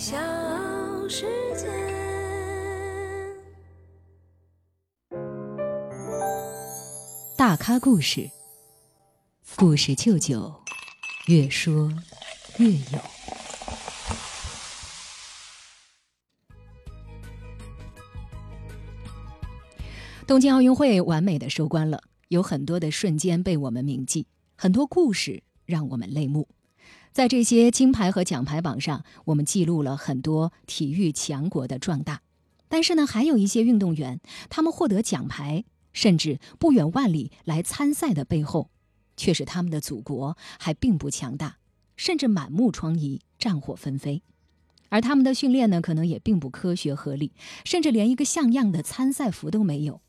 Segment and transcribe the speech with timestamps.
[0.00, 0.16] 小
[1.10, 1.68] 世界。
[7.36, 8.30] 大咖故事，
[9.56, 10.54] 故事舅舅，
[11.26, 11.92] 越说
[12.56, 12.98] 越有。
[20.26, 24.26] 东京奥运会完美的收官了，有很多的瞬间被我们铭记，
[24.56, 26.48] 很多故事让我们泪目。
[27.12, 32.22] 在这些金牌和奖牌榜上，我们记录了很多体育强国的壮大。
[32.68, 38.70] 但是呢，还有一些运动员，他们获得奖牌，甚至不远万里来参赛的背后，
[39.16, 41.56] 却是他们的祖国还并不强大，
[41.96, 44.22] 甚至满目疮痍、战火纷飞。
[44.88, 47.32] 而他们的训练呢，可能也并不科学合理，
[47.64, 50.00] 甚至连一个像样的参赛服都没有。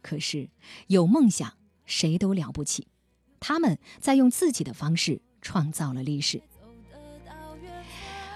[0.00, 0.48] 可是
[0.86, 1.52] 有梦想，
[1.84, 2.86] 谁都了不起。
[3.40, 5.20] 他们在用自己的方式。
[5.44, 6.42] 创造了历史。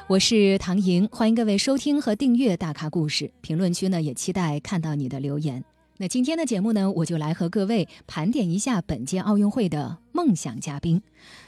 [0.07, 3.25] 我是唐莹，欢迎各位收听和订阅《大咖故事》。
[3.41, 5.65] 评论区呢，也期待看到你的留言。
[5.97, 11.03] 那今天的节目呢，我就来和各位盘点一下本届奥运会的梦想嘉宾，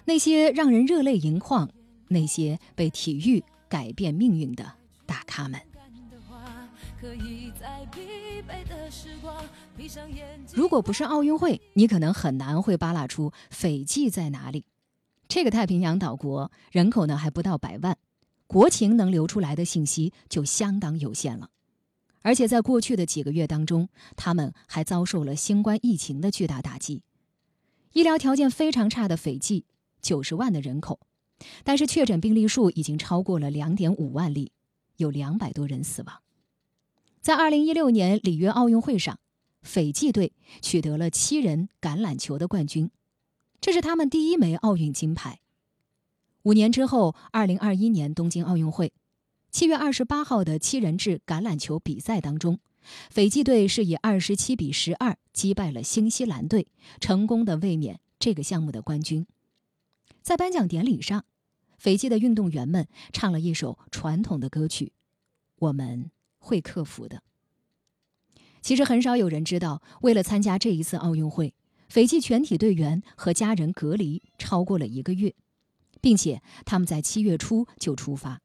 [0.05, 1.71] 那些让人热泪盈眶、
[2.09, 4.73] 那些被体育改变命运的
[5.07, 5.61] 大咖们。
[10.53, 14.65] 如果不是奥运会，你可能很难会扒拉出斐济在哪里。
[15.31, 17.97] 这个太平洋岛国人口呢还不到百万，
[18.49, 21.51] 国情能流出来的信息就相当有限了。
[22.23, 27.03] 而且在过去的几个月当中，他们还遭受了新冠疫情的巨大打击。
[27.93, 29.67] 医疗条件非常差的斐济，
[30.03, 30.99] 九十万的人口，
[31.63, 34.51] 但是确诊病例数已经超过了两点五万例，
[34.97, 36.17] 有两百多人死亡。
[37.21, 39.21] 在二零一六年里约奥运会上，
[39.63, 42.91] 斐济队取得了七人橄榄球的冠军。
[43.61, 45.41] 这是他们第一枚奥运金牌。
[46.45, 48.95] 五年之后，二零二一年东京奥运会，
[49.51, 52.59] 七月二十八号的七人制橄榄球比赛当中，
[53.11, 56.69] 斐济队是以二十七比十二击败了新西兰队，
[57.01, 59.27] 成功的卫冕这个项目的冠军。
[60.23, 61.27] 在颁奖典礼上，
[61.77, 64.95] 斐济的运动员们唱了一首传统的歌曲
[65.61, 67.23] ：“我们会克服的。”
[68.63, 71.53] 其实很少有人知道，为了参加这一次奥运会。
[71.91, 75.35] 斐济全体队员和家人隔离超过了一个月，
[76.01, 78.41] 并且他们在七月初就出发，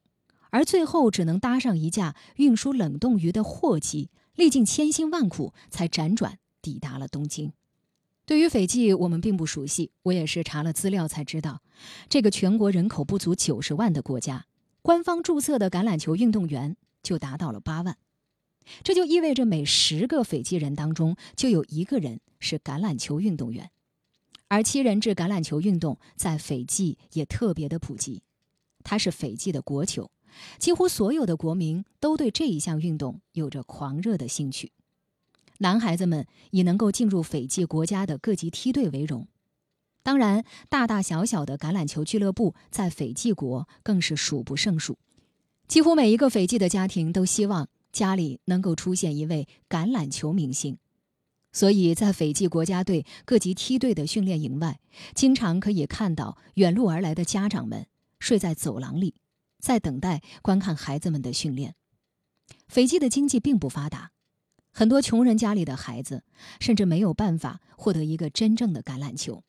[0.50, 7.54] 而最后只能搭上一架运输冷冻鱼的货机，历尽千辛万苦才辗转抵达了东京。
[8.26, 11.62] 对于斐济，我们并不熟悉，我也是查了资料才知道，
[12.10, 14.48] 这个全国人口不足九十万的国家，
[14.82, 17.96] 官方注册的橄榄球运动员就达到了八万。
[18.84, 23.70] 这就意味着每十个斐济人当中就有一个人是橄榄球运动员，
[24.48, 28.24] 而七人制橄榄球运动在斐济也特别的普及，
[28.84, 30.09] 它是斐济的国球，
[30.58, 34.72] 几乎所有的国民都对这一项运动有着狂热的兴趣。
[35.59, 39.28] 男孩子们以能够进入斐济国家的各级梯队为荣，
[40.03, 44.97] 当然，大大小小的橄榄球俱乐部在斐济国更是数不胜数，
[45.68, 47.70] 几乎每一个斐济的家庭都希望。
[47.96, 50.78] 家里能够出现一位橄榄球明星，
[51.54, 54.82] 所以在斐济国家队各级梯队的训练营外，
[55.14, 57.88] 经常可以看到远路而来的家长们
[58.20, 59.16] 睡在走廊里，
[59.60, 61.76] 在等待观看孩子们的训练。
[62.68, 64.12] 斐济的经济并不发达，
[64.74, 66.26] 很多穷人家里的孩子
[66.60, 69.42] 甚至没有办法获得一个真正的橄榄球，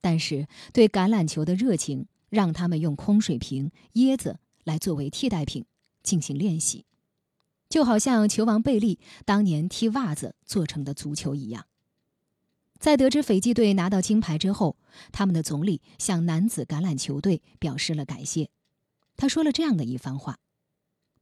[0.00, 5.66] 但是对橄榄球的热情让他们用空水瓶、椰子来作为替代品
[6.02, 6.86] 进行练习。
[7.70, 11.66] 就好像球王贝利当年踢袜子做成的足球一样。
[12.80, 14.76] 在得知斐济队拿到金牌之后，
[15.12, 18.50] 他们的总理向男子橄榄球队表示了感谢。
[19.16, 20.38] 他说了这样的一番话：“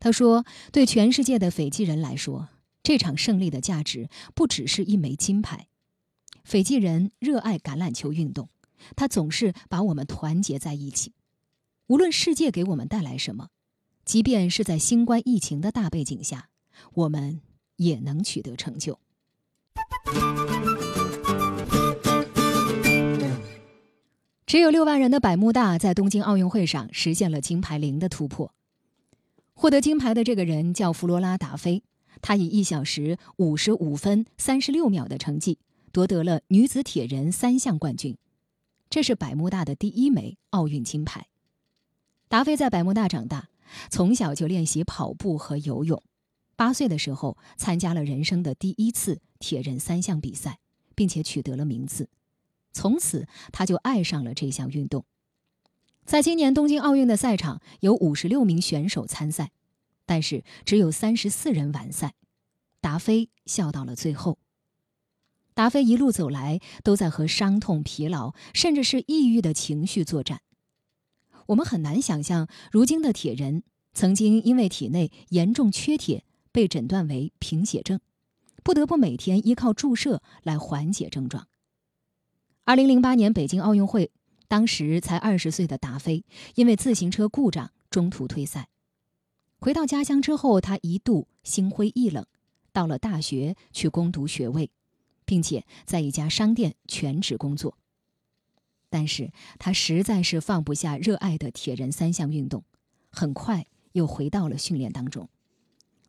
[0.00, 2.48] 他说，对全世界的斐济人来说，
[2.82, 5.66] 这场胜利的价值不只是一枚金牌。
[6.44, 8.48] 斐济人热爱橄榄球运动，
[8.96, 11.12] 他总是把我们团结在一起。
[11.88, 13.48] 无论世界给我们带来什么。”
[14.08, 16.48] 即便是在新冠疫情的大背景下，
[16.94, 17.42] 我们
[17.76, 18.98] 也能取得成就。
[24.46, 28.54] 只有六万人的百慕大在东京奥运会上实现了金牌零的突破。
[29.52, 31.82] 获得金牌的这个人叫弗罗拉达菲，
[32.22, 35.58] 她以一小时五十五分三十六秒的成绩
[35.92, 38.16] 夺得了女子铁人三项冠军，
[38.88, 41.26] 这是百慕大的第一枚奥运金牌。
[42.28, 43.50] 达菲在百慕大长大。
[43.90, 46.02] 从小就练习跑步和游泳，
[46.56, 50.58] 八岁的时候参加了人生的第一次铁人三项比赛，
[50.94, 52.08] 并且取得了名次。
[52.72, 55.04] 从此，他就爱上了这项运动。
[56.04, 59.50] 在今年东京奥运的赛场，有五十六名选手参赛，
[60.06, 62.14] 但是只有三十四人完赛。
[62.80, 64.38] 达菲笑到了最后。
[65.54, 70.40] 达菲一路走来，都在和伤痛、疲劳，甚至是抑郁的情绪作战。
[71.48, 73.62] 我们很难想象，如今的铁人
[73.94, 78.00] 曾经因为体内严重缺铁，被诊断为贫血症，
[78.62, 81.48] 不得不每天依靠注射来缓解症状。
[82.64, 84.10] 二零零八年北京奥运会。
[84.50, 86.24] 当时才二十岁的达菲，
[86.54, 88.68] 因为自行车故障中途退赛。
[89.58, 92.24] 回到家乡之后，他一度心灰意冷，
[92.72, 94.70] 到了大学去攻读学位，
[95.26, 97.76] 并且在一家商店全职工作。
[98.90, 102.64] 但是他实在是放不下热爱的铁人三项运动，
[103.10, 105.28] 很快又回到了训练当中。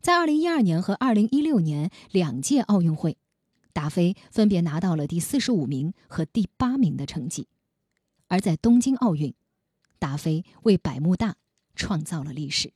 [0.00, 3.18] 在二零一二年和二零一六年两届奥运会，
[3.72, 7.48] 达菲分别拿到了第四十五名和第八名的成绩。
[8.28, 9.34] 而在东京奥运，
[9.98, 11.36] 达菲为百慕大
[11.74, 12.72] 创造了历史。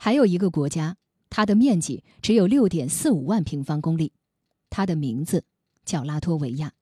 [0.00, 0.96] 还有一个国家，
[1.38, 4.10] 它的面积只有六点四五万平方公里，
[4.70, 5.44] 它的名字
[5.84, 6.72] 叫拉脱维亚，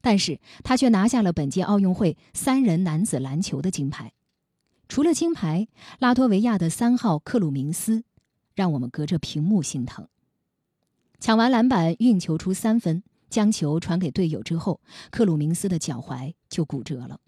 [0.00, 4.14] 但是它却拿下了本届奥运会三人男子篮球的金牌。
[4.88, 5.68] 除了金牌，
[5.98, 8.04] 拉脱维亚的三号克鲁明斯，
[8.54, 10.08] 让我们隔着屏幕心疼。
[11.20, 14.80] 抢完篮板，运球出三分，将球传给队友之后，
[15.10, 17.20] 克鲁明斯的脚踝就骨折了。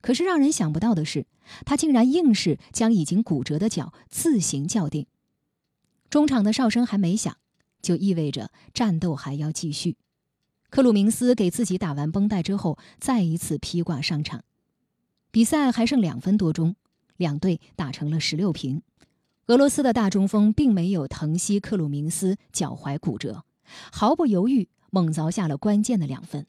[0.00, 1.26] 可是让人想不到的是，
[1.66, 5.06] 他竟然硬是将已经骨折的脚自行校定。
[6.10, 7.36] 中场的哨声还没响，
[7.80, 9.96] 就意味着战斗还要继续。
[10.68, 14.44] 克鲁明斯给自己打完绷带之后，再一次披挂上场。
[15.30, 16.74] 比赛还剩两分多钟，
[17.16, 18.82] 两队打成了十六平。
[19.46, 23.44] 俄罗斯的大中锋并没有疼惜克鲁明斯脚踝骨折，
[23.92, 26.46] 毫不犹豫猛凿下了关键的两分。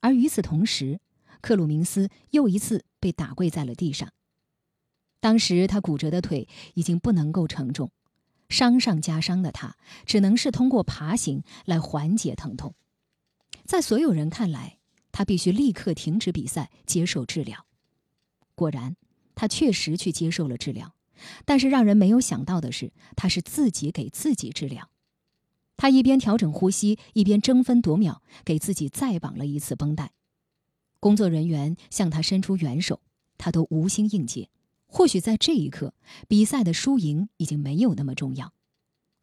[0.00, 1.00] 而与此同时，
[1.40, 4.08] 克鲁明斯又一次被打跪在了地上。
[5.20, 7.90] 当时他骨折的腿已经不能够承重，
[8.50, 12.74] 伤上加伤的他只能是通过爬行来缓解疼痛。
[13.64, 14.78] 在所有人看来，
[15.10, 17.64] 他必须立刻停止比赛，接受治疗。
[18.54, 18.96] 果然，
[19.34, 20.94] 他确实去接受了治疗。
[21.44, 24.90] 但是让人没有想到的是，他是自己给自己治疗。
[25.76, 30.12] 他一边调整呼吸，一边争分夺秒给自己再绑了一次绷带。
[30.98, 33.00] 工作人员向他伸出援手，
[33.38, 34.48] 他都无心应接。
[34.90, 35.94] 或许在这一刻，
[36.28, 38.52] 比赛的输赢已经没有那么重要。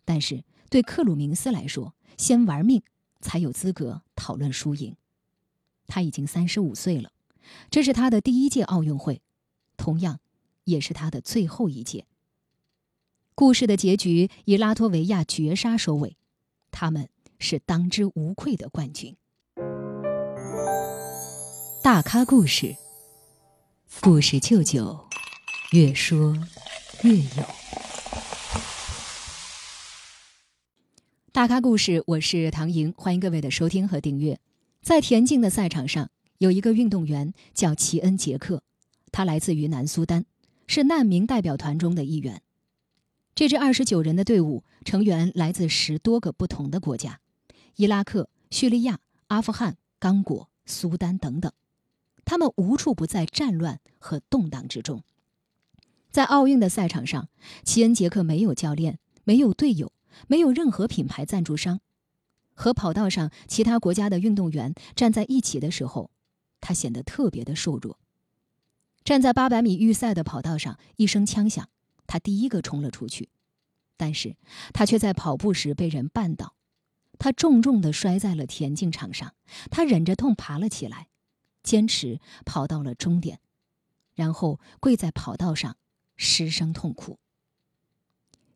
[0.06, 2.82] 但是对克鲁明斯来说，先玩命
[3.22, 4.96] 才有资格讨论输赢。
[5.86, 7.12] 他已经三十五岁了，
[7.70, 9.22] 这是他的第一届奥运会，
[9.76, 10.20] 同样。
[10.68, 12.06] 也是他的最后一届。
[13.34, 16.18] 故事的结局以拉脱维亚绝杀收尾，
[16.72, 17.08] 他们
[17.40, 19.16] 是当之无愧的冠军。
[21.82, 22.76] 大咖故事，
[24.02, 25.07] 故事舅舅，
[25.72, 26.34] 越说
[27.04, 27.44] 越有。
[31.34, 34.40] 大咖故事，我是唐莹，欢迎各位的收听和订阅。
[34.82, 38.64] 在田径的赛场上，有一个运动员叫齐恩·杰克，
[39.12, 40.26] 他来自于南苏丹。
[40.68, 42.42] 是难民代表团中的一员。
[43.36, 47.20] 这支二十九人的队伍成员来自十多个不同的国家：
[47.76, 51.52] 伊拉克、叙利亚、阿富汗、刚果、苏丹等等。
[52.24, 55.04] 他们无处不在战乱和动荡之中。
[56.18, 57.30] 在奥运的赛场上，
[57.64, 59.94] 齐恩·杰克没有教练，没有队友，
[60.26, 61.80] 没有任何品牌赞助商。
[62.56, 66.10] 和跑道上其他国家的运动员站在一起的时候，
[66.60, 68.00] 他显得特别的瘦弱。
[69.04, 71.70] 站在八百米预赛的跑道上，一声枪响，
[72.08, 73.30] 他第一个冲了出去，
[73.96, 74.36] 但是
[74.74, 76.56] 他却在跑步时被人绊倒，
[77.20, 79.36] 他重重地摔在了田径场上。
[79.70, 81.10] 他忍着痛爬了起来，
[81.62, 83.40] 坚持跑到了终点，
[84.16, 85.78] 然后跪在跑道上
[86.18, 87.18] 失声痛哭。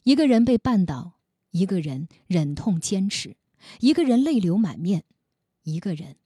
[0.03, 1.13] 一个人被绊倒，
[1.51, 3.37] 一个人忍痛坚持，
[3.79, 5.03] 一个人泪流满面，
[5.63, 6.17] 一个人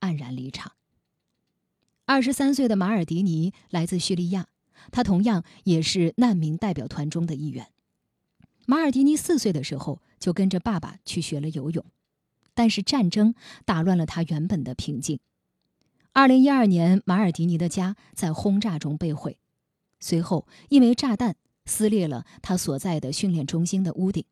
[0.00, 0.72] 黯然离场。
[2.04, 4.48] 二十三岁的马尔迪尼来自叙利亚，
[4.90, 7.68] 他同样也是难民代表团中的一员。
[8.66, 11.84] 马尔迪尼四岁的时候就跟着爸爸去学了游泳，
[12.54, 13.34] 但是战争
[13.64, 15.20] 打乱了他原本的平静。
[16.12, 19.38] 二零一二年，马尔迪尼的家在轰炸中被毁，
[20.02, 24.24] 随后一枚炸弹撕裂了他所在的训练中心的屋顶，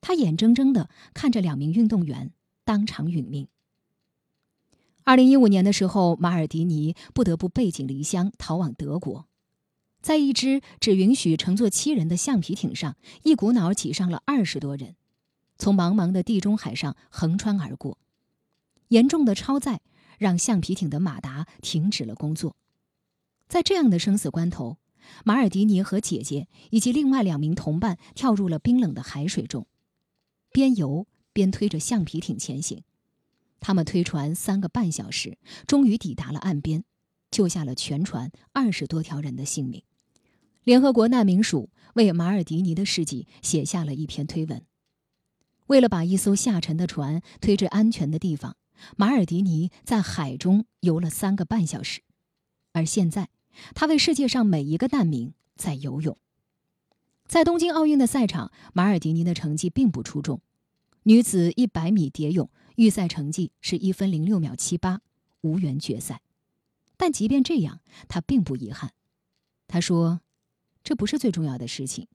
[0.00, 2.32] 他眼睁睁地看着两名运动员
[2.64, 3.46] 当场殒命。
[5.04, 9.26] 二零一五年的时候，马尔迪尼不得不背井离乡，逃往德国，
[10.02, 14.96] 在一只只允许乘坐七人的橡皮艇上，一股脑挤上了二十多人，
[15.56, 17.96] 从茫茫的地中海上横穿而过。
[18.88, 19.80] 严重的超载
[20.18, 22.56] 让橡皮艇的马达停止了工作。
[23.48, 24.78] 在这样的生死关头，
[25.24, 29.66] 马尔迪尼和姐姐以及另外两名同伴跳入了冰冷的海水中，
[30.52, 32.82] 边游边推着橡皮艇前行。
[33.60, 36.84] 他们推船三个半小时，终于抵达了岸边，
[37.30, 39.82] 救下了全船二十多条人的性命。
[40.64, 44.64] 联合国难民署为马尔迪尼的事迹写下了一篇推文。
[45.66, 48.56] 为了把一艘下沉的船推至安全的地方，
[48.96, 52.02] 马尔迪尼在海中游了三个半小时，
[52.72, 53.28] 而现在，
[53.74, 56.16] 他为世界上每一个难民在游泳。
[57.26, 60.40] 在东京奥运的赛场，马尔迪尼的成绩并不出众，
[61.04, 62.50] 女子一百米蝶泳。
[62.76, 65.02] 预赛成绩是一分零六秒七八，
[65.42, 66.22] 无缘决赛。
[66.96, 68.92] 但即便这样，他并不遗憾。
[69.68, 70.22] 他说
[70.82, 72.08] ：“这不是最重要的事情，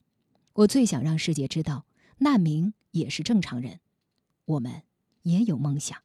[0.54, 1.86] 我最想让世界知道，
[2.18, 3.80] 难民也是正常人，
[4.44, 4.82] 我们
[5.22, 6.02] 也有梦想。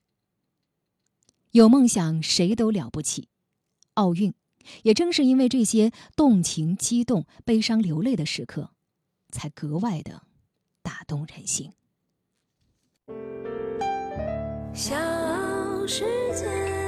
[1.51, 3.29] 有梦想，谁都了不起。
[3.95, 4.33] 奥运，
[4.83, 8.71] 也正是因为这些动情、激动、悲伤、流泪的时刻，
[9.29, 10.23] 才格外的
[10.81, 11.73] 打动人心。”
[14.73, 14.95] 小
[15.85, 16.80] 世界。